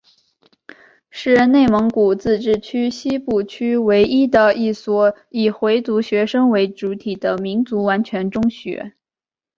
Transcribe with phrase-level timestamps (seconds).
[1.11, 8.93] 是内蒙古自治区西部区唯一的一所以回族学生为主体的民族完全中学。